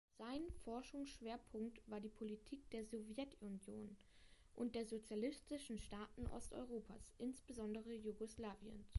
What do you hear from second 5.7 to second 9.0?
Staaten Osteuropas, insbesondere Jugoslawiens.